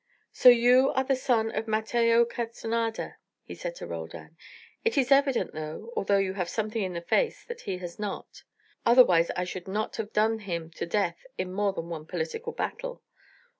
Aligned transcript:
"So 0.31 0.49
you 0.49 0.89
are 0.93 1.03
the 1.03 1.15
son 1.15 1.51
of 1.51 1.67
Mateo 1.67 2.25
Castanada," 2.25 3.17
he 3.43 3.53
said 3.53 3.75
to 3.75 3.85
Roldan. 3.85 4.35
"It 4.83 4.97
is 4.97 5.11
evident 5.11 5.53
enough, 5.53 5.89
although 5.95 6.17
you 6.17 6.33
have 6.33 6.49
something 6.49 6.81
in 6.81 6.93
the 6.93 7.01
face 7.03 7.45
that 7.45 7.61
he 7.61 7.77
has 7.77 7.99
not. 7.99 8.41
Otherwise 8.83 9.29
I 9.35 9.43
should 9.43 9.67
not 9.67 9.97
have 9.97 10.11
done 10.11 10.39
him 10.39 10.71
to 10.71 10.87
death 10.87 11.23
in 11.37 11.53
more 11.53 11.71
than 11.71 11.87
one 11.89 12.07
political 12.07 12.51
battle. 12.51 13.03